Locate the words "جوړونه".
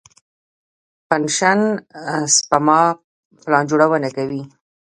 3.69-4.09